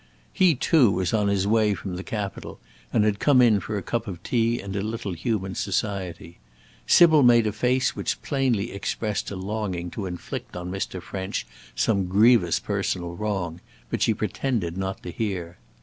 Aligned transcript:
He, 0.33 0.55
too, 0.55 0.89
was 0.89 1.13
on 1.13 1.27
his 1.27 1.45
way 1.45 1.75
from 1.75 1.95
the 1.95 2.01
Capitol, 2.03 2.59
and 2.91 3.03
had 3.05 3.19
come 3.19 3.39
in 3.39 3.59
for 3.59 3.77
a 3.77 3.83
cup 3.83 4.07
of 4.07 4.23
tea 4.23 4.59
and 4.59 4.75
a 4.75 4.81
little 4.81 5.13
human 5.13 5.53
society. 5.53 6.39
Sybil 6.87 7.21
made 7.21 7.45
a 7.45 7.51
face 7.51 7.95
which 7.95 8.19
plainly 8.23 8.71
expressed 8.71 9.29
a 9.29 9.35
longing 9.35 9.91
to 9.91 10.07
inflict 10.07 10.55
on 10.57 10.71
Mr. 10.71 11.03
French 11.03 11.45
some 11.75 12.07
grievous 12.07 12.59
personal 12.59 13.15
wrong, 13.15 13.61
but 13.91 14.01
she 14.01 14.15
pretended 14.15 14.75
not 14.75 15.03
to 15.03 15.11
hear. 15.11 15.59